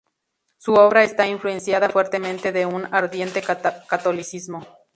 Su 0.57 0.73
obra 0.73 1.03
está 1.03 1.27
influenciada 1.27 1.87
fuertemente 1.91 2.51
de 2.51 2.65
un 2.65 2.87
ardiente 2.91 3.43
catolicismo. 3.43 4.65